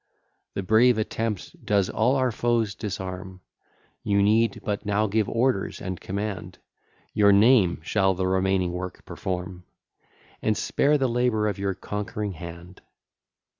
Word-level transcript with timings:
The 0.55 0.63
brave 0.63 0.97
attempt 0.97 1.63
does 1.63 1.87
all 1.87 2.15
our 2.15 2.31
foes 2.31 2.73
disarm; 2.73 3.41
You 4.03 4.23
need 4.23 4.59
but 4.65 4.83
now 4.83 5.05
give 5.05 5.29
orders 5.29 5.79
and 5.79 6.01
command, 6.01 6.57
Your 7.13 7.31
name 7.31 7.79
shall 7.83 8.15
the 8.15 8.25
remaining 8.25 8.73
work 8.73 9.05
perform, 9.05 9.63
And 10.41 10.57
spare 10.57 10.97
the 10.97 11.07
labour 11.07 11.47
of 11.47 11.59
your 11.59 11.75
conquering 11.75 12.31
hand. 12.31 12.81